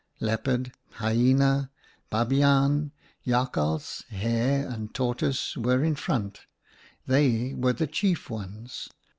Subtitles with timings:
[0.19, 1.69] Leopard, Hyena,
[2.11, 2.89] Babiaan,
[3.23, 6.39] Jakhals, Hare and Tortoise were in front;
[7.05, 8.89] they were the chief ones.